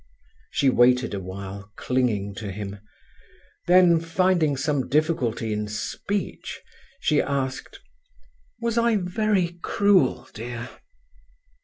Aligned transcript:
She 0.49 0.67
waited 0.71 1.13
a 1.13 1.19
while, 1.19 1.71
clinging 1.75 2.33
to 2.37 2.51
him, 2.51 2.79
then, 3.67 3.99
finding 3.99 4.57
some 4.57 4.89
difficulty 4.89 5.53
in 5.53 5.67
speech, 5.67 6.59
she 6.99 7.21
asked: 7.21 7.79
"Was 8.59 8.79
I 8.79 8.95
very 8.95 9.59
cruel, 9.61 10.27
dear?" 10.33 10.71